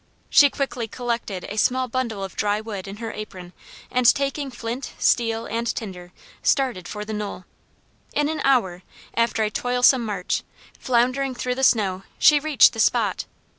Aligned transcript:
She 0.31 0.49
quickly 0.49 0.87
collected 0.87 1.43
a 1.47 1.57
small 1.59 1.87
bundle 1.87 2.23
of 2.23 2.35
dry 2.35 2.59
wood 2.59 2.87
in 2.87 2.97
her 2.97 3.11
apron 3.11 3.53
and 3.91 4.11
taking 4.15 4.49
flint, 4.49 4.93
steel, 4.97 5.45
and 5.45 5.67
tinder, 5.67 6.11
started 6.41 6.87
for 6.87 7.05
the 7.05 7.13
knoll. 7.13 7.45
In 8.11 8.27
an 8.27 8.41
hour, 8.43 8.81
after 9.13 9.43
a 9.43 9.51
toilsome 9.51 10.03
march, 10.03 10.41
floundering 10.79 11.35
through 11.35 11.53
the 11.53 11.63
snow, 11.63 12.01
she 12.17 12.39
reached 12.39 12.73
the 12.73 12.79
spot. 12.79 13.25